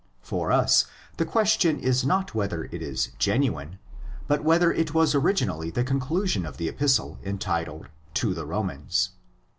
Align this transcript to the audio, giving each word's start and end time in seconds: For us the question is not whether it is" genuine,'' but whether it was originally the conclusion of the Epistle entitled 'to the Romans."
For 0.23 0.51
us 0.51 0.87
the 1.17 1.25
question 1.27 1.79
is 1.79 2.03
not 2.03 2.33
whether 2.33 2.63
it 2.63 2.81
is" 2.81 3.11
genuine,'' 3.27 3.77
but 4.27 4.43
whether 4.43 4.71
it 4.73 4.95
was 4.95 5.13
originally 5.13 5.69
the 5.69 5.83
conclusion 5.83 6.43
of 6.43 6.57
the 6.57 6.67
Epistle 6.69 7.19
entitled 7.23 7.87
'to 8.15 8.33
the 8.33 8.47
Romans." 8.47 9.11